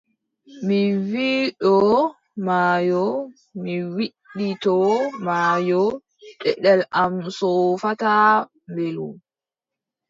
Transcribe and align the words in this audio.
Mi 0.67 0.79
widdoo 1.09 1.97
maayo, 2.45 3.03
mi 3.61 3.75
widditoo 3.95 4.91
maayo, 5.25 5.81
deɗel 6.43 6.81
am 7.01 7.13
soofataa, 7.37 8.33
mbeelu! 8.71 9.07